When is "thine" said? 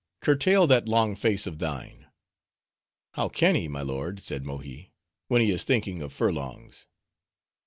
1.59-2.07